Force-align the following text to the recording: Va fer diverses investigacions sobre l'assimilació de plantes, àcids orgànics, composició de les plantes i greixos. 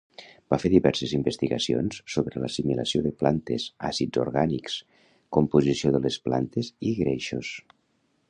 Va 0.51 0.57
fer 0.61 0.69
diverses 0.73 1.11
investigacions 1.17 1.97
sobre 2.13 2.41
l'assimilació 2.43 3.03
de 3.07 3.11
plantes, 3.19 3.67
àcids 3.91 4.21
orgànics, 4.25 4.77
composició 5.39 5.95
de 5.97 6.03
les 6.07 6.17
plantes 6.29 6.73
i 6.93 6.95
greixos. 7.03 7.53